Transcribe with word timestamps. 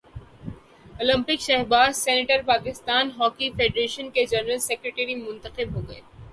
Olympian 0.99 1.37
Shahbaz 1.39 1.97
senior 1.97 2.41
Pakistan 2.47 3.11
hockey 3.19 3.49
federation 3.57 4.09
کے 4.15 4.25
general 4.31 4.59
secretary 4.67 5.15
منتخب 5.17 5.75
ہو 5.75 5.87
گئے 5.87 6.01